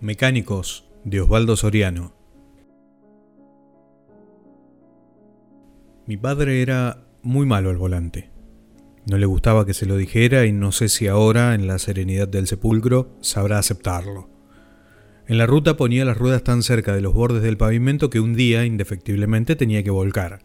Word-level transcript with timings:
Mecánicos 0.00 0.84
de 1.04 1.22
Osvaldo 1.22 1.56
Soriano. 1.56 2.12
Mi 6.06 6.18
padre 6.18 6.60
era 6.60 7.06
muy 7.22 7.46
malo 7.46 7.70
al 7.70 7.78
volante. 7.78 8.28
No 9.06 9.16
le 9.16 9.24
gustaba 9.24 9.64
que 9.64 9.72
se 9.72 9.86
lo 9.86 9.96
dijera 9.96 10.44
y 10.44 10.52
no 10.52 10.70
sé 10.70 10.90
si 10.90 11.08
ahora, 11.08 11.54
en 11.54 11.66
la 11.66 11.78
serenidad 11.78 12.28
del 12.28 12.46
sepulcro, 12.46 13.16
sabrá 13.22 13.58
aceptarlo. 13.58 14.28
En 15.26 15.38
la 15.38 15.46
ruta 15.46 15.78
ponía 15.78 16.04
las 16.04 16.18
ruedas 16.18 16.44
tan 16.44 16.62
cerca 16.62 16.94
de 16.94 17.00
los 17.00 17.14
bordes 17.14 17.42
del 17.42 17.56
pavimento 17.56 18.10
que 18.10 18.20
un 18.20 18.34
día, 18.34 18.66
indefectiblemente, 18.66 19.56
tenía 19.56 19.82
que 19.82 19.90
volcar. 19.90 20.40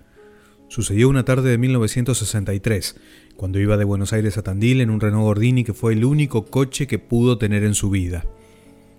Sucedió 0.69 1.09
una 1.09 1.25
tarde 1.25 1.49
de 1.49 1.57
1963, 1.57 2.95
cuando 3.35 3.59
iba 3.59 3.75
de 3.75 3.83
Buenos 3.83 4.13
Aires 4.13 4.37
a 4.37 4.43
Tandil 4.43 4.79
en 4.79 4.91
un 4.91 5.01
Renault 5.01 5.25
Gordini 5.25 5.65
que 5.65 5.73
fue 5.73 5.91
el 5.91 6.05
único 6.05 6.45
coche 6.45 6.87
que 6.87 6.99
pudo 6.99 7.37
tener 7.37 7.65
en 7.65 7.75
su 7.75 7.89
vida. 7.89 8.23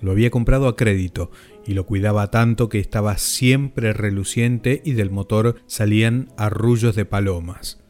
Lo 0.03 0.11
había 0.11 0.31
comprado 0.31 0.67
a 0.67 0.77
crédito 0.77 1.31
y 1.65 1.75
lo 1.75 1.87
cuidaba 1.87 2.31
tanto 2.31 2.69
que 2.69 2.81
estaba 2.81 3.17
siempre 3.19 3.93
reluciente 3.93 4.83
y 4.85 4.93
del 4.93 5.11
motor 5.11 5.63
salían 5.67 6.29
arrullos 6.37 6.97
de 6.97 7.05
palomas. 7.05 7.83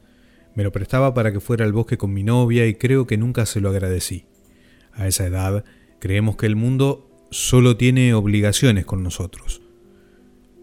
Me 0.54 0.62
lo 0.62 0.72
prestaba 0.72 1.14
para 1.14 1.32
que 1.32 1.40
fuera 1.40 1.64
al 1.64 1.72
bosque 1.72 1.96
con 1.96 2.12
mi 2.12 2.22
novia 2.22 2.66
y 2.66 2.74
creo 2.74 3.06
que 3.06 3.16
nunca 3.16 3.46
se 3.46 3.62
lo 3.62 3.70
agradecí. 3.70 4.26
A 4.92 5.08
esa 5.08 5.26
edad 5.26 5.64
creemos 6.00 6.36
que 6.36 6.44
el 6.44 6.54
mundo 6.54 7.08
solo 7.30 7.78
tiene 7.78 8.12
obligaciones 8.12 8.84
con 8.84 9.02
nosotros. 9.02 9.62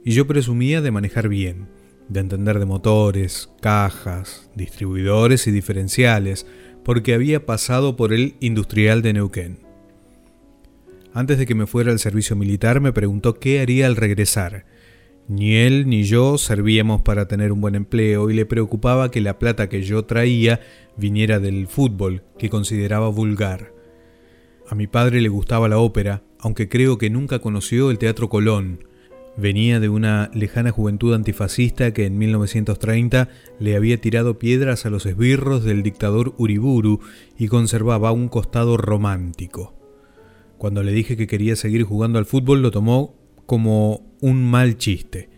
Y 0.05 0.11
yo 0.11 0.27
presumía 0.27 0.81
de 0.81 0.91
manejar 0.91 1.29
bien, 1.29 1.67
de 2.09 2.19
entender 2.19 2.59
de 2.59 2.65
motores, 2.65 3.49
cajas, 3.59 4.51
distribuidores 4.55 5.47
y 5.47 5.51
diferenciales, 5.51 6.45
porque 6.85 7.15
había 7.15 7.47
pasado 7.47 7.95
por 7.95 8.13
el 8.13 8.35
industrial 8.39 9.01
de 9.01 9.13
Neuquén. 9.13 9.68
Antes 11.13 11.39
de 11.39 11.45
que 11.45 11.55
me 11.55 11.65
fuera 11.65 11.91
al 11.91 11.99
servicio 11.99 12.35
militar 12.35 12.81
me 12.81 12.93
preguntó 12.93 13.33
qué 13.33 13.61
haría 13.61 13.87
al 13.87 13.95
regresar. 13.95 14.65
Ni 15.27 15.55
él 15.55 15.87
ni 15.87 16.03
yo 16.03 16.37
servíamos 16.37 17.01
para 17.01 17.27
tener 17.27 17.51
un 17.51 17.61
buen 17.61 17.75
empleo 17.75 18.29
y 18.29 18.33
le 18.33 18.45
preocupaba 18.45 19.11
que 19.11 19.21
la 19.21 19.39
plata 19.39 19.69
que 19.69 19.83
yo 19.83 20.05
traía 20.05 20.59
viniera 20.97 21.39
del 21.39 21.67
fútbol, 21.67 22.23
que 22.37 22.49
consideraba 22.49 23.09
vulgar. 23.09 23.73
A 24.67 24.75
mi 24.75 24.85
padre 24.85 25.21
le 25.21 25.29
gustaba 25.29 25.67
la 25.67 25.79
ópera, 25.79 26.23
aunque 26.39 26.69
creo 26.69 26.97
que 26.97 27.09
nunca 27.09 27.39
conoció 27.39 27.89
el 27.89 27.97
Teatro 27.97 28.29
Colón. 28.29 28.85
Venía 29.35 29.79
de 29.79 29.89
una 29.89 30.29
lejana 30.33 30.71
juventud 30.71 31.13
antifascista 31.13 31.91
que 31.93 32.05
en 32.05 32.17
1930 32.17 33.29
le 33.59 33.75
había 33.75 33.99
tirado 33.99 34.37
piedras 34.37 34.85
a 34.85 34.89
los 34.89 35.05
esbirros 35.05 35.63
del 35.63 35.81
dictador 35.81 36.33
Uriburu 36.37 36.99
y 37.37 37.47
conservaba 37.47 38.11
un 38.11 38.29
costado 38.29 38.77
romántico. 38.77 39.78
Cuando 40.59 40.83
le 40.83 40.91
dije 40.91 41.15
que 41.15 41.25
quería 41.25 41.55
seguir 41.55 41.83
jugando 41.83 42.19
al 42.19 42.25
fútbol 42.25 42.61
lo 42.61 42.69
tomó 42.69 43.15
como 43.45 44.05
un 44.19 44.43
mal 44.43 44.77
chiste. 44.77 45.29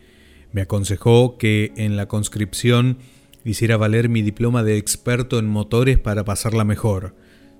Me 0.51 0.61
aconsejó 0.61 1.37
que 1.37 1.71
en 1.77 1.95
la 1.95 2.07
conscripción 2.07 2.97
hiciera 3.45 3.77
valer 3.77 4.09
mi 4.09 4.23
diploma 4.23 4.63
de 4.63 4.77
experto 4.77 5.37
en 5.37 5.47
motores 5.47 5.99
para 5.99 6.25
pasarla 6.25 6.63
mejor. 6.63 7.15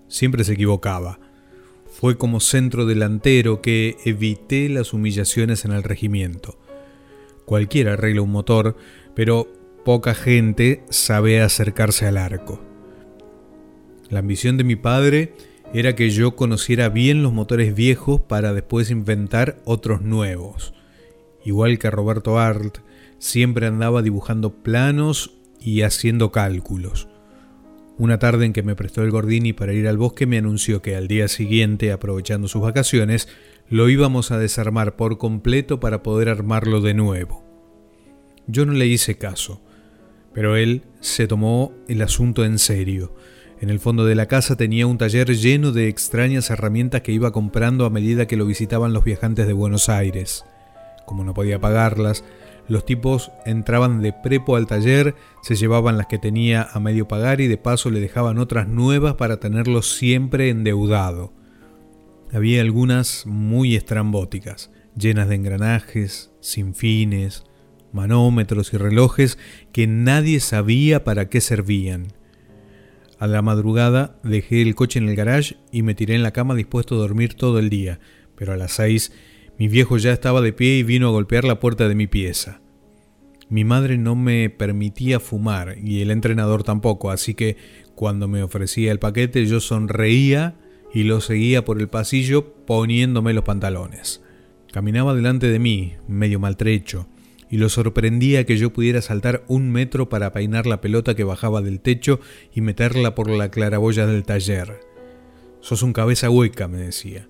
Siempre 0.08 0.44
se 0.44 0.54
equivocaba. 0.54 1.20
Fue 1.86 2.18
como 2.18 2.40
centro 2.40 2.88
delantero 2.88 3.62
que 3.62 3.96
evité 4.06 4.68
las 4.68 4.92
humillaciones 4.92 5.64
en 5.64 5.72
el 5.72 5.84
regimiento. 5.84 6.58
Cualquiera 7.46 7.94
arregla 7.94 8.24
un 8.24 8.32
motor, 8.32 8.76
pero 9.14 9.48
poca 9.86 10.16
gente 10.16 10.84
sabe 10.90 11.42
acercarse 11.42 12.08
al 12.08 12.18
arco. 12.18 12.60
La 14.10 14.18
ambición 14.18 14.58
de 14.58 14.64
mi 14.64 14.76
padre 14.76 15.36
era 15.74 15.96
que 15.96 16.10
yo 16.10 16.36
conociera 16.36 16.90
bien 16.90 17.24
los 17.24 17.32
motores 17.32 17.74
viejos 17.74 18.22
para 18.22 18.54
después 18.54 18.92
inventar 18.92 19.60
otros 19.64 20.02
nuevos. 20.02 20.74
Igual 21.46 21.80
que 21.80 21.90
Roberto 21.90 22.40
Arlt, 22.40 22.80
siempre 23.20 23.68
andaba 23.68 24.02
dibujando 24.02 24.52
planos 24.52 25.34
y 25.60 25.84
haciendo 25.84 26.32
cálculos. 26.32 27.08
Una 27.98 28.20
tarde 28.20 28.46
en 28.46 28.54
que 28.54 28.64
me 28.64 28.76
prestó 28.76 29.04
el 29.04 29.12
Gordini 29.12 29.54
para 29.54 29.74
ir 29.74 29.88
al 29.88 29.98
bosque 29.98 30.26
me 30.26 30.38
anunció 30.38 30.82
que 30.82 30.96
al 30.96 31.08
día 31.08 31.28
siguiente, 31.28 31.92
aprovechando 31.92 32.48
sus 32.48 32.62
vacaciones, 32.62 33.30
lo 33.70 33.90
íbamos 33.90 34.32
a 34.32 34.40
desarmar 34.40 34.96
por 34.96 35.18
completo 35.18 35.80
para 35.80 36.04
poder 36.04 36.28
armarlo 36.28 36.82
de 36.82 36.94
nuevo. 36.94 37.46
Yo 38.48 38.66
no 38.66 38.74
le 38.74 38.88
hice 38.88 39.18
caso, 39.18 39.62
pero 40.34 40.58
él 40.58 40.82
se 41.00 41.28
tomó 41.28 41.74
el 41.88 42.02
asunto 42.02 42.44
en 42.44 42.60
serio 42.60 43.14
en 43.62 43.70
el 43.70 43.80
fondo 43.80 44.06
de 44.06 44.16
la 44.16 44.26
casa 44.26 44.56
tenía 44.56 44.88
un 44.88 44.98
taller 44.98 45.36
lleno 45.36 45.72
de 45.72 45.88
extrañas 45.88 46.50
herramientas 46.50 47.02
que 47.02 47.12
iba 47.12 47.32
comprando 47.32 47.86
a 47.86 47.92
medida 47.92 48.26
que 48.26 48.36
lo 48.36 48.48
visitaban 48.48 48.92
los 48.92 49.04
viajantes 49.04 49.46
de 49.46 49.54
Buenos 49.54 49.88
Aires. 49.88 50.46
Como 51.06 51.24
no 51.24 51.36
podía 51.36 51.62
pagarlas, 51.62 52.24
los 52.68 52.86
tipos 52.86 53.32
entraban 53.46 54.02
de 54.02 54.14
prepo 54.14 54.56
al 54.56 54.66
taller, 54.66 55.14
se 55.44 55.56
llevaban 55.56 55.96
las 55.98 56.08
que 56.08 56.18
tenía 56.18 56.68
a 56.74 56.80
medio 56.80 57.08
pagar 57.08 57.40
y 57.40 57.48
de 57.48 57.58
paso 57.58 57.92
le 57.92 58.00
dejaban 58.00 58.40
otras 58.40 58.68
nuevas 58.68 59.14
para 59.14 59.40
tenerlo 59.40 59.84
siempre 59.84 60.50
endeudado. 60.50 61.32
Había 62.34 62.62
algunas 62.62 63.28
muy 63.28 63.76
estrambóticas, 63.76 64.72
llenas 64.98 65.30
de 65.30 65.36
engranajes, 65.36 66.32
sin 66.40 66.74
fines, 66.74 67.44
manómetros 67.92 68.74
y 68.74 68.78
relojes 68.78 69.38
que 69.72 69.86
nadie 69.86 70.40
sabía 70.40 71.04
para 71.04 71.30
qué 71.30 71.42
servían. 71.42 72.08
A 73.22 73.28
la 73.28 73.44
madrugada 73.44 74.20
dejé 74.24 74.64
el 74.64 74.74
coche 74.74 74.98
en 74.98 75.08
el 75.08 75.16
garage 75.16 75.56
y 75.72 75.84
me 75.84 75.94
tiré 75.94 76.16
en 76.16 76.24
la 76.24 76.32
cama 76.32 76.56
dispuesto 76.56 76.96
a 76.96 76.98
dormir 76.98 77.36
todo 77.36 77.60
el 77.60 77.70
día, 77.70 78.00
pero 78.36 78.52
a 78.52 78.58
las 78.58 78.72
seis 78.72 79.12
mi 79.60 79.68
viejo 79.68 80.00
ya 80.00 80.12
estaba 80.12 80.42
de 80.42 80.54
pie 80.54 80.78
y 80.78 80.84
vino 80.84 81.08
a 81.08 81.12
golpear 81.12 81.44
la 81.44 81.60
puerta 81.60 81.88
de 81.88 81.94
mi 81.94 82.08
pieza. 82.08 82.62
Mi 83.48 83.64
madre 83.64 84.00
no 84.00 84.16
me 84.16 84.50
permitía 84.50 85.20
fumar 85.20 85.78
y 85.84 86.02
el 86.02 86.10
entrenador 86.10 86.64
tampoco, 86.64 87.12
así 87.12 87.36
que 87.36 87.58
cuando 87.94 88.28
me 88.28 88.42
ofrecía 88.42 88.92
el 88.92 88.98
paquete 88.98 89.46
yo 89.46 89.60
sonreía 89.60 90.56
y 90.92 91.04
lo 91.04 91.22
seguía 91.22 91.64
por 91.64 91.80
el 91.80 91.90
pasillo 91.90 92.56
poniéndome 92.66 93.34
los 93.34 93.44
pantalones. 93.44 94.24
Caminaba 94.72 95.14
delante 95.14 95.46
de 95.46 95.60
mí, 95.60 95.94
medio 96.08 96.40
maltrecho, 96.40 97.08
y 97.52 97.58
lo 97.58 97.68
sorprendía 97.68 98.46
que 98.46 98.58
yo 98.58 98.72
pudiera 98.72 99.02
saltar 99.02 99.44
un 99.48 99.70
metro 99.70 100.08
para 100.08 100.32
peinar 100.32 100.66
la 100.66 100.80
pelota 100.80 101.16
que 101.16 101.26
bajaba 101.26 101.62
del 101.62 101.82
techo 101.82 102.22
y 102.56 102.62
meterla 102.62 103.14
por 103.14 103.30
la 103.30 103.52
claraboya 103.52 104.08
del 104.08 104.24
taller. 104.24 104.80
Sos 105.60 105.84
un 105.84 105.92
cabeza 105.92 106.30
hueca, 106.30 106.70
me 106.70 106.78
decía. 106.78 107.28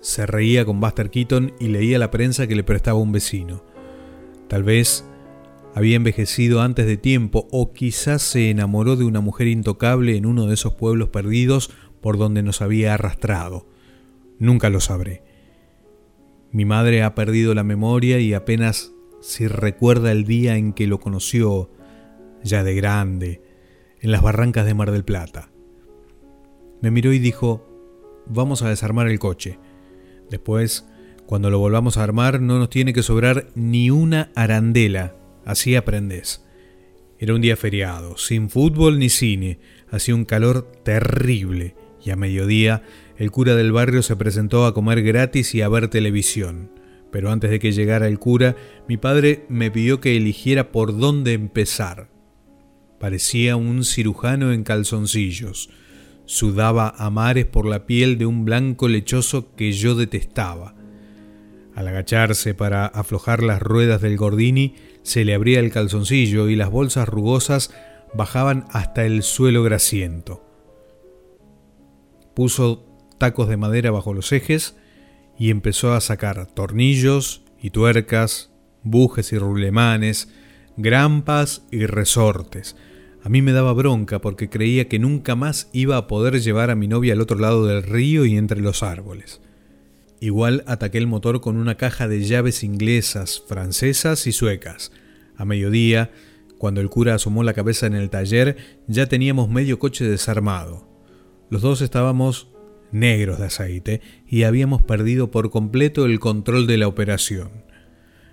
Se 0.00 0.26
reía 0.26 0.64
con 0.64 0.80
Buster 0.80 1.10
Keaton 1.10 1.54
y 1.60 1.68
leía 1.68 2.00
la 2.00 2.10
prensa 2.10 2.48
que 2.48 2.56
le 2.56 2.64
prestaba 2.64 2.98
un 2.98 3.12
vecino. 3.12 3.64
Tal 4.48 4.64
vez 4.64 5.04
había 5.72 5.94
envejecido 5.94 6.62
antes 6.62 6.86
de 6.86 6.96
tiempo 6.96 7.46
o 7.52 7.72
quizás 7.72 8.22
se 8.22 8.50
enamoró 8.50 8.96
de 8.96 9.04
una 9.04 9.20
mujer 9.20 9.46
intocable 9.46 10.16
en 10.16 10.26
uno 10.26 10.46
de 10.46 10.54
esos 10.54 10.74
pueblos 10.74 11.10
perdidos 11.10 11.70
por 12.00 12.18
donde 12.18 12.42
nos 12.42 12.60
había 12.60 12.94
arrastrado. 12.94 13.68
Nunca 14.40 14.68
lo 14.68 14.80
sabré. 14.80 15.22
Mi 16.50 16.64
madre 16.64 17.04
ha 17.04 17.14
perdido 17.14 17.54
la 17.54 17.62
memoria 17.62 18.18
y 18.18 18.34
apenas 18.34 18.92
si 19.20 19.46
recuerda 19.46 20.12
el 20.12 20.24
día 20.24 20.56
en 20.56 20.72
que 20.72 20.86
lo 20.86 20.98
conoció, 20.98 21.70
ya 22.42 22.64
de 22.64 22.74
grande, 22.74 23.42
en 24.00 24.12
las 24.12 24.22
barrancas 24.22 24.66
de 24.66 24.74
Mar 24.74 24.90
del 24.90 25.04
Plata. 25.04 25.50
Me 26.80 26.90
miró 26.90 27.12
y 27.12 27.18
dijo, 27.18 27.66
vamos 28.26 28.62
a 28.62 28.68
desarmar 28.68 29.08
el 29.08 29.18
coche. 29.18 29.58
Después, 30.30 30.86
cuando 31.26 31.50
lo 31.50 31.58
volvamos 31.58 31.96
a 31.96 32.02
armar, 32.02 32.40
no 32.40 32.58
nos 32.58 32.70
tiene 32.70 32.92
que 32.92 33.02
sobrar 33.02 33.48
ni 33.54 33.90
una 33.90 34.30
arandela, 34.34 35.14
así 35.44 35.76
aprendes. 35.76 36.44
Era 37.18 37.34
un 37.34 37.42
día 37.42 37.56
feriado, 37.56 38.16
sin 38.16 38.48
fútbol 38.48 38.98
ni 38.98 39.10
cine, 39.10 39.58
hacía 39.90 40.14
un 40.14 40.24
calor 40.24 40.72
terrible, 40.82 41.76
y 42.02 42.10
a 42.10 42.16
mediodía 42.16 42.82
el 43.18 43.30
cura 43.30 43.54
del 43.54 43.72
barrio 43.72 44.02
se 44.02 44.16
presentó 44.16 44.64
a 44.64 44.72
comer 44.72 45.02
gratis 45.02 45.54
y 45.54 45.60
a 45.60 45.68
ver 45.68 45.88
televisión. 45.88 46.70
Pero 47.10 47.30
antes 47.30 47.50
de 47.50 47.58
que 47.58 47.72
llegara 47.72 48.06
el 48.06 48.18
cura, 48.18 48.56
mi 48.88 48.96
padre 48.96 49.44
me 49.48 49.70
pidió 49.70 50.00
que 50.00 50.16
eligiera 50.16 50.72
por 50.72 50.96
dónde 50.96 51.32
empezar. 51.32 52.08
Parecía 52.98 53.56
un 53.56 53.84
cirujano 53.84 54.52
en 54.52 54.62
calzoncillos. 54.62 55.70
Sudaba 56.26 56.94
a 56.96 57.10
mares 57.10 57.46
por 57.46 57.66
la 57.66 57.86
piel 57.86 58.18
de 58.18 58.26
un 58.26 58.44
blanco 58.44 58.88
lechoso 58.88 59.54
que 59.56 59.72
yo 59.72 59.94
detestaba. 59.94 60.74
Al 61.74 61.88
agacharse 61.88 62.54
para 62.54 62.86
aflojar 62.86 63.42
las 63.42 63.60
ruedas 63.60 64.00
del 64.00 64.16
Gordini, 64.16 64.74
se 65.02 65.24
le 65.24 65.34
abría 65.34 65.60
el 65.60 65.72
calzoncillo 65.72 66.48
y 66.48 66.56
las 66.56 66.70
bolsas 66.70 67.08
rugosas 67.08 67.72
bajaban 68.14 68.66
hasta 68.70 69.06
el 69.06 69.22
suelo 69.22 69.62
grasiento. 69.62 70.44
Puso 72.34 72.86
tacos 73.18 73.48
de 73.48 73.56
madera 73.56 73.90
bajo 73.90 74.14
los 74.14 74.32
ejes 74.32 74.76
y 75.40 75.48
empezó 75.48 75.94
a 75.94 76.02
sacar 76.02 76.46
tornillos 76.46 77.42
y 77.58 77.70
tuercas, 77.70 78.52
bujes 78.82 79.32
y 79.32 79.38
rulemanes, 79.38 80.28
grampas 80.76 81.66
y 81.70 81.86
resortes. 81.86 82.76
A 83.24 83.30
mí 83.30 83.40
me 83.40 83.52
daba 83.52 83.72
bronca 83.72 84.20
porque 84.20 84.50
creía 84.50 84.86
que 84.86 84.98
nunca 84.98 85.36
más 85.36 85.70
iba 85.72 85.96
a 85.96 86.06
poder 86.08 86.42
llevar 86.42 86.68
a 86.68 86.76
mi 86.76 86.88
novia 86.88 87.14
al 87.14 87.22
otro 87.22 87.38
lado 87.38 87.66
del 87.66 87.82
río 87.82 88.26
y 88.26 88.36
entre 88.36 88.60
los 88.60 88.82
árboles. 88.82 89.40
Igual 90.20 90.62
ataqué 90.66 90.98
el 90.98 91.06
motor 91.06 91.40
con 91.40 91.56
una 91.56 91.78
caja 91.78 92.06
de 92.06 92.22
llaves 92.22 92.62
inglesas, 92.62 93.42
francesas 93.48 94.26
y 94.26 94.32
suecas. 94.32 94.92
A 95.38 95.46
mediodía, 95.46 96.10
cuando 96.58 96.82
el 96.82 96.90
cura 96.90 97.14
asomó 97.14 97.44
la 97.44 97.54
cabeza 97.54 97.86
en 97.86 97.94
el 97.94 98.10
taller, 98.10 98.58
ya 98.88 99.06
teníamos 99.06 99.48
medio 99.48 99.78
coche 99.78 100.06
desarmado. 100.06 100.86
Los 101.48 101.62
dos 101.62 101.80
estábamos 101.80 102.50
negros 102.92 103.38
de 103.38 103.46
aceite 103.46 104.00
y 104.28 104.44
habíamos 104.44 104.82
perdido 104.82 105.30
por 105.30 105.50
completo 105.50 106.06
el 106.06 106.20
control 106.20 106.66
de 106.66 106.78
la 106.78 106.88
operación. 106.88 107.50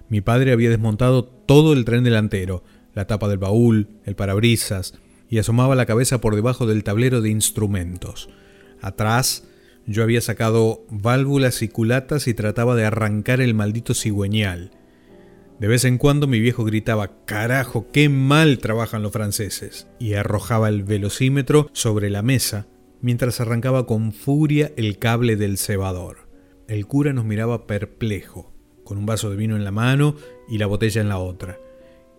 Mi 0.10 0.22
padre 0.22 0.52
había 0.52 0.70
desmontado 0.70 1.26
todo 1.26 1.74
el 1.74 1.86
tren 1.86 2.04
delantero, 2.04 2.64
la 2.94 3.08
tapa 3.08 3.28
del 3.28 3.38
baúl, 3.38 3.90
el 4.06 4.16
parabrisas, 4.16 4.94
y 5.30 5.40
asomaba 5.40 5.76
la 5.76 5.86
cabeza 5.86 6.22
por 6.22 6.36
debajo 6.36 6.66
del 6.66 6.84
tablero 6.84 7.22
de 7.22 7.30
instrumentos. 7.30 8.30
Atrás 8.82 9.44
yo 9.86 10.04
había 10.04 10.22
sacado 10.22 10.86
válvulas 10.90 11.62
y 11.62 11.68
culatas 11.68 12.28
y 12.28 12.34
trataba 12.34 12.76
de 12.76 12.86
arrancar 12.86 13.42
el 13.42 13.54
maldito 13.54 13.94
cigüeñal. 13.94 14.72
De 15.60 15.68
vez 15.68 15.86
en 15.86 15.98
cuando 15.98 16.28
mi 16.28 16.40
viejo 16.40 16.64
gritaba, 16.64 17.26
carajo, 17.26 17.88
qué 17.92 18.10
mal 18.10 18.60
trabajan 18.60 19.02
los 19.02 19.12
franceses, 19.12 19.88
y 20.00 20.14
arrojaba 20.14 20.70
el 20.70 20.84
velocímetro 20.84 21.70
sobre 21.74 22.10
la 22.10 22.22
mesa 22.22 22.68
mientras 23.02 23.40
arrancaba 23.42 23.86
con 23.86 24.12
furia 24.12 24.72
el 24.78 24.98
cable 24.98 25.36
del 25.36 25.58
cebador. 25.58 26.28
El 26.68 26.86
cura 26.86 27.14
nos 27.14 27.26
miraba 27.26 27.68
perplejo, 27.68 28.54
con 28.84 28.98
un 28.98 29.06
vaso 29.06 29.30
de 29.30 29.38
vino 29.38 29.56
en 29.56 29.64
la 29.64 29.72
mano 29.72 30.16
y 30.50 30.58
la 30.58 30.68
botella 30.68 31.02
en 31.02 31.10
la 31.10 31.20
otra, 31.20 31.60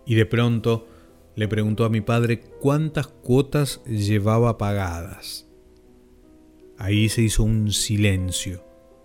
y 0.05 0.15
de 0.15 0.25
pronto 0.25 0.87
le 1.35 1.47
preguntó 1.47 1.85
a 1.85 1.89
mi 1.89 2.01
padre 2.01 2.41
cuántas 2.59 3.07
cuotas 3.07 3.83
llevaba 3.85 4.57
pagadas. 4.57 5.47
Ahí 6.77 7.09
se 7.09 7.21
hizo 7.21 7.43
un 7.43 7.71
silencio, 7.71 8.63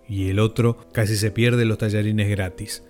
y 0.08 0.28
el 0.28 0.38
otro 0.38 0.78
casi 0.92 1.16
se 1.16 1.30
pierde 1.30 1.64
los 1.64 1.78
tallarines 1.78 2.28
gratis. 2.28 2.84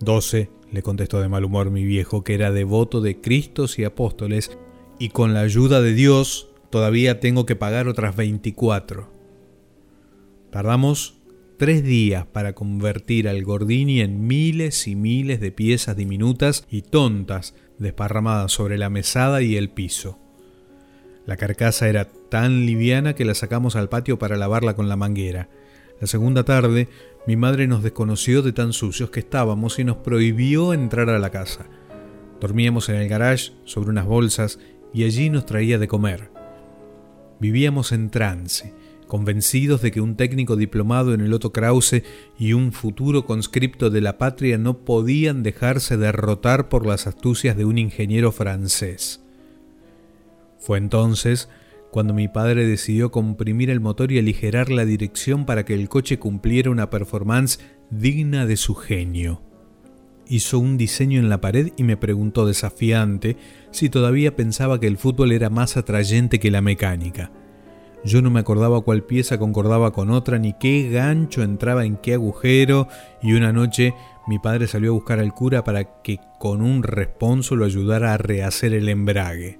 Doce, 0.00 0.50
le 0.70 0.82
contestó 0.82 1.20
de 1.20 1.28
mal 1.28 1.44
humor 1.44 1.70
mi 1.70 1.84
viejo, 1.84 2.24
que 2.24 2.34
era 2.34 2.52
devoto 2.52 3.00
de 3.00 3.20
Cristos 3.20 3.78
y 3.78 3.84
apóstoles, 3.84 4.56
y 4.98 5.10
con 5.10 5.32
la 5.32 5.40
ayuda 5.40 5.80
de 5.80 5.94
Dios 5.94 6.47
todavía 6.70 7.20
tengo 7.20 7.46
que 7.46 7.56
pagar 7.56 7.88
otras 7.88 8.16
24. 8.16 9.10
Tardamos 10.50 11.18
tres 11.58 11.82
días 11.82 12.24
para 12.26 12.54
convertir 12.54 13.28
al 13.28 13.42
Gordini 13.44 14.00
en 14.00 14.26
miles 14.26 14.86
y 14.86 14.94
miles 14.94 15.40
de 15.40 15.52
piezas 15.52 15.96
diminutas 15.96 16.66
y 16.70 16.82
tontas 16.82 17.54
desparramadas 17.78 18.52
sobre 18.52 18.78
la 18.78 18.90
mesada 18.90 19.42
y 19.42 19.56
el 19.56 19.70
piso. 19.70 20.18
La 21.26 21.36
carcasa 21.36 21.88
era 21.88 22.06
tan 22.06 22.64
liviana 22.64 23.14
que 23.14 23.24
la 23.24 23.34
sacamos 23.34 23.76
al 23.76 23.88
patio 23.88 24.18
para 24.18 24.36
lavarla 24.36 24.74
con 24.74 24.88
la 24.88 24.96
manguera. 24.96 25.48
La 26.00 26.06
segunda 26.06 26.44
tarde 26.44 26.88
mi 27.26 27.36
madre 27.36 27.66
nos 27.66 27.82
desconoció 27.82 28.40
de 28.40 28.52
tan 28.52 28.72
sucios 28.72 29.10
que 29.10 29.20
estábamos 29.20 29.78
y 29.78 29.84
nos 29.84 29.98
prohibió 29.98 30.72
entrar 30.72 31.10
a 31.10 31.18
la 31.18 31.30
casa. 31.30 31.66
Dormíamos 32.40 32.88
en 32.88 32.96
el 32.96 33.08
garage 33.08 33.52
sobre 33.64 33.90
unas 33.90 34.06
bolsas 34.06 34.58
y 34.94 35.04
allí 35.04 35.28
nos 35.28 35.44
traía 35.44 35.78
de 35.78 35.88
comer. 35.88 36.37
Vivíamos 37.40 37.92
en 37.92 38.10
trance, 38.10 38.72
convencidos 39.06 39.82
de 39.82 39.90
que 39.90 40.00
un 40.00 40.16
técnico 40.16 40.56
diplomado 40.56 41.14
en 41.14 41.20
el 41.20 41.32
Otto 41.32 41.52
Krause 41.52 42.02
y 42.38 42.52
un 42.52 42.72
futuro 42.72 43.24
conscripto 43.24 43.90
de 43.90 44.00
la 44.00 44.18
patria 44.18 44.58
no 44.58 44.78
podían 44.78 45.42
dejarse 45.42 45.96
derrotar 45.96 46.68
por 46.68 46.86
las 46.86 47.06
astucias 47.06 47.56
de 47.56 47.64
un 47.64 47.78
ingeniero 47.78 48.32
francés. 48.32 49.22
Fue 50.58 50.78
entonces 50.78 51.48
cuando 51.90 52.12
mi 52.12 52.28
padre 52.28 52.66
decidió 52.66 53.10
comprimir 53.10 53.70
el 53.70 53.80
motor 53.80 54.12
y 54.12 54.18
aligerar 54.18 54.70
la 54.70 54.84
dirección 54.84 55.46
para 55.46 55.64
que 55.64 55.74
el 55.74 55.88
coche 55.88 56.18
cumpliera 56.18 56.70
una 56.70 56.90
performance 56.90 57.60
digna 57.90 58.46
de 58.46 58.56
su 58.56 58.74
genio. 58.74 59.47
Hizo 60.28 60.58
un 60.58 60.76
diseño 60.76 61.18
en 61.20 61.30
la 61.30 61.40
pared 61.40 61.72
y 61.76 61.84
me 61.84 61.96
preguntó 61.96 62.46
desafiante 62.46 63.36
si 63.70 63.88
todavía 63.88 64.36
pensaba 64.36 64.78
que 64.78 64.86
el 64.86 64.98
fútbol 64.98 65.32
era 65.32 65.48
más 65.48 65.76
atrayente 65.76 66.38
que 66.38 66.50
la 66.50 66.60
mecánica. 66.60 67.32
Yo 68.04 68.22
no 68.22 68.30
me 68.30 68.40
acordaba 68.40 68.80
cuál 68.82 69.04
pieza 69.04 69.38
concordaba 69.38 69.92
con 69.92 70.10
otra, 70.10 70.38
ni 70.38 70.52
qué 70.52 70.88
gancho 70.90 71.42
entraba 71.42 71.84
en 71.84 71.96
qué 71.96 72.14
agujero, 72.14 72.88
y 73.22 73.32
una 73.32 73.52
noche 73.52 73.94
mi 74.26 74.38
padre 74.38 74.66
salió 74.66 74.90
a 74.90 74.94
buscar 74.94 75.18
al 75.18 75.34
cura 75.34 75.64
para 75.64 76.02
que 76.02 76.20
con 76.38 76.62
un 76.62 76.82
responso 76.82 77.56
lo 77.56 77.64
ayudara 77.64 78.12
a 78.12 78.18
rehacer 78.18 78.74
el 78.74 78.88
embrague. 78.88 79.58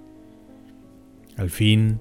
Al 1.36 1.50
fin, 1.50 2.00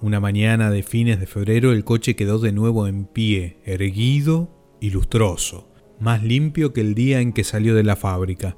una 0.00 0.20
mañana 0.20 0.70
de 0.70 0.82
fines 0.82 1.20
de 1.20 1.26
febrero 1.26 1.72
el 1.72 1.84
coche 1.84 2.16
quedó 2.16 2.38
de 2.38 2.52
nuevo 2.52 2.86
en 2.86 3.04
pie, 3.04 3.58
erguido 3.64 4.48
y 4.80 4.90
lustroso, 4.90 5.69
más 6.00 6.22
limpio 6.22 6.72
que 6.72 6.80
el 6.80 6.94
día 6.94 7.20
en 7.20 7.32
que 7.32 7.44
salió 7.44 7.74
de 7.74 7.84
la 7.84 7.96
fábrica. 7.96 8.56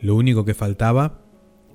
Lo 0.00 0.14
único 0.14 0.44
que 0.44 0.54
faltaba 0.54 1.22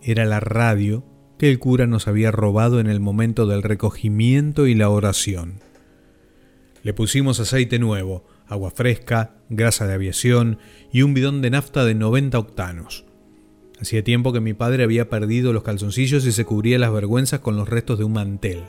era 0.01 0.25
la 0.25 0.39
radio 0.39 1.03
que 1.37 1.49
el 1.49 1.59
cura 1.59 1.87
nos 1.87 2.07
había 2.07 2.31
robado 2.31 2.79
en 2.79 2.87
el 2.87 2.99
momento 2.99 3.47
del 3.47 3.63
recogimiento 3.63 4.67
y 4.67 4.75
la 4.75 4.89
oración. 4.89 5.59
Le 6.83 6.93
pusimos 6.93 7.39
aceite 7.39 7.79
nuevo, 7.79 8.25
agua 8.47 8.71
fresca, 8.71 9.35
grasa 9.49 9.87
de 9.87 9.93
aviación 9.93 10.59
y 10.91 11.01
un 11.01 11.13
bidón 11.13 11.41
de 11.41 11.49
nafta 11.49 11.85
de 11.85 11.95
90 11.95 12.37
octanos. 12.37 13.05
Hacía 13.79 14.03
tiempo 14.03 14.31
que 14.31 14.39
mi 14.39 14.53
padre 14.53 14.83
había 14.83 15.09
perdido 15.09 15.51
los 15.51 15.63
calzoncillos 15.63 16.25
y 16.25 16.31
se 16.31 16.45
cubría 16.45 16.79
las 16.79 16.93
vergüenzas 16.93 17.39
con 17.39 17.57
los 17.57 17.67
restos 17.67 17.97
de 17.97 18.05
un 18.05 18.13
mantel. 18.13 18.63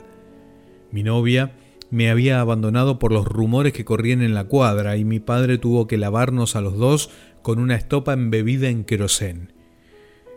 Mi 0.91 1.03
novia 1.03 1.53
me 1.91 2.09
había 2.09 2.39
abandonado 2.39 2.99
por 2.99 3.11
los 3.11 3.25
rumores 3.25 3.73
que 3.73 3.85
corrían 3.85 4.21
en 4.21 4.33
la 4.33 4.45
cuadra 4.45 4.97
y 4.97 5.05
mi 5.05 5.19
padre 5.19 5.57
tuvo 5.57 5.87
que 5.87 5.97
lavarnos 5.97 6.55
a 6.55 6.61
los 6.61 6.77
dos 6.77 7.09
con 7.41 7.59
una 7.59 7.75
estopa 7.75 8.13
embebida 8.13 8.69
en 8.69 8.83
querosén. 8.83 9.53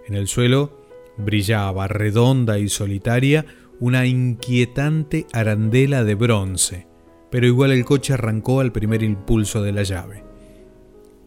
En 0.06 0.14
el 0.14 0.28
suelo 0.28 0.86
brillaba, 1.16 1.88
redonda 1.88 2.58
y 2.58 2.68
solitaria, 2.68 3.46
una 3.80 4.06
inquietante 4.06 5.26
arandela 5.32 6.04
de 6.04 6.14
bronce, 6.14 6.86
pero 7.30 7.46
igual 7.46 7.72
el 7.72 7.84
coche 7.84 8.14
arrancó 8.14 8.60
al 8.60 8.72
primer 8.72 9.02
impulso 9.02 9.62
de 9.62 9.72
la 9.72 9.82
llave. 9.82 10.24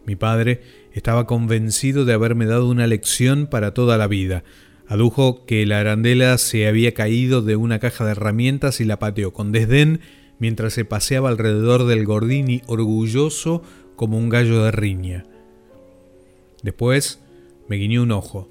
Mi 0.04 0.16
padre 0.16 0.60
estaba 0.92 1.26
convencido 1.26 2.04
de 2.04 2.12
haberme 2.12 2.46
dado 2.46 2.68
una 2.68 2.86
lección 2.86 3.46
para 3.46 3.72
toda 3.72 3.96
la 3.96 4.08
vida. 4.08 4.42
Adujo 4.86 5.46
que 5.46 5.64
la 5.66 5.80
arandela 5.80 6.36
se 6.38 6.66
había 6.66 6.94
caído 6.94 7.42
de 7.42 7.56
una 7.56 7.78
caja 7.78 8.04
de 8.04 8.12
herramientas 8.12 8.80
y 8.80 8.84
la 8.84 8.98
pateó 8.98 9.32
con 9.32 9.52
desdén 9.52 10.00
mientras 10.38 10.72
se 10.72 10.84
paseaba 10.84 11.28
alrededor 11.28 11.86
del 11.86 12.04
Gordini 12.04 12.62
orgulloso 12.66 13.62
como 13.96 14.18
un 14.18 14.28
gallo 14.28 14.64
de 14.64 14.72
riña. 14.72 15.26
Después 16.62 17.22
me 17.68 17.76
guiñó 17.76 18.02
un 18.02 18.12
ojo, 18.12 18.50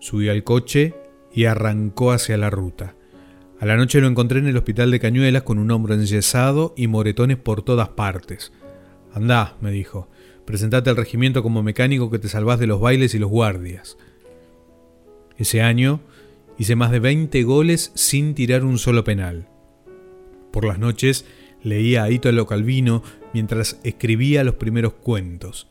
subió 0.00 0.32
al 0.32 0.44
coche 0.44 0.94
y 1.32 1.44
arrancó 1.44 2.12
hacia 2.12 2.36
la 2.36 2.50
ruta. 2.50 2.94
A 3.60 3.66
la 3.66 3.76
noche 3.76 4.00
lo 4.00 4.06
encontré 4.06 4.38
en 4.38 4.46
el 4.46 4.56
hospital 4.56 4.90
de 4.90 5.00
Cañuelas 5.00 5.42
con 5.42 5.58
un 5.58 5.70
hombro 5.70 5.94
enyesado 5.94 6.74
y 6.76 6.86
moretones 6.86 7.36
por 7.36 7.62
todas 7.62 7.90
partes. 7.90 8.52
Andá, 9.12 9.56
me 9.60 9.70
dijo, 9.70 10.08
Presentate 10.44 10.88
al 10.88 10.96
regimiento 10.96 11.42
como 11.42 11.62
mecánico 11.62 12.10
que 12.10 12.18
te 12.18 12.28
salvás 12.28 12.58
de 12.58 12.66
los 12.66 12.80
bailes 12.80 13.14
y 13.14 13.18
los 13.18 13.28
guardias. 13.28 13.98
Ese 15.38 15.62
año 15.62 16.00
hice 16.58 16.76
más 16.76 16.90
de 16.90 16.98
20 16.98 17.42
goles 17.44 17.92
sin 17.94 18.34
tirar 18.34 18.64
un 18.64 18.78
solo 18.78 19.04
penal. 19.04 19.48
Por 20.52 20.64
las 20.64 20.78
noches 20.78 21.24
leía 21.62 22.02
a 22.02 22.10
Italo 22.10 22.46
Calvino 22.46 23.02
mientras 23.32 23.78
escribía 23.84 24.44
los 24.44 24.56
primeros 24.56 24.94
cuentos. 24.94 25.68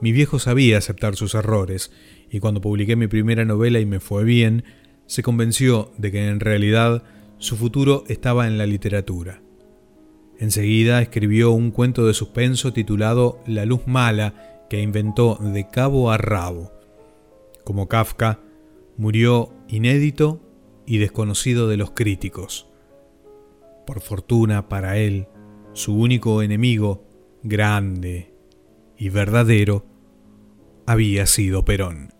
Mi 0.00 0.12
viejo 0.12 0.38
sabía 0.38 0.78
aceptar 0.78 1.16
sus 1.16 1.34
errores, 1.34 1.90
y 2.30 2.38
cuando 2.38 2.60
publiqué 2.60 2.94
mi 2.94 3.08
primera 3.08 3.44
novela 3.44 3.80
y 3.80 3.86
me 3.86 3.98
fue 3.98 4.22
bien, 4.22 4.64
se 5.06 5.22
convenció 5.24 5.90
de 5.98 6.12
que 6.12 6.28
en 6.28 6.38
realidad 6.38 7.02
su 7.38 7.56
futuro 7.56 8.04
estaba 8.06 8.46
en 8.46 8.58
la 8.58 8.66
literatura. 8.66 9.42
Enseguida 10.38 11.02
escribió 11.02 11.50
un 11.50 11.72
cuento 11.72 12.06
de 12.06 12.14
suspenso 12.14 12.72
titulado 12.72 13.42
La 13.46 13.64
luz 13.64 13.86
mala 13.86 14.66
que 14.70 14.80
inventó 14.80 15.36
de 15.40 15.66
cabo 15.68 16.12
a 16.12 16.18
rabo. 16.18 16.77
Como 17.68 17.86
Kafka, 17.86 18.40
murió 18.96 19.52
inédito 19.68 20.40
y 20.86 20.96
desconocido 20.96 21.68
de 21.68 21.76
los 21.76 21.90
críticos. 21.90 22.66
Por 23.86 24.00
fortuna 24.00 24.70
para 24.70 24.96
él, 24.96 25.28
su 25.74 25.94
único 25.94 26.40
enemigo, 26.40 27.04
grande 27.42 28.32
y 28.96 29.10
verdadero, 29.10 29.84
había 30.86 31.26
sido 31.26 31.66
Perón. 31.66 32.14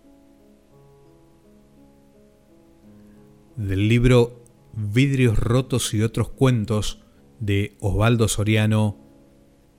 Del 3.55 3.87
libro 3.87 4.43
Vidrios 4.73 5.39
rotos 5.39 5.95
y 5.95 6.03
otros 6.03 6.29
cuentos, 6.29 7.01
de 7.39 7.75
Osvaldo 7.79 8.27
Soriano, 8.27 8.97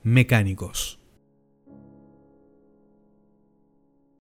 Mecánicos. 0.03 1.00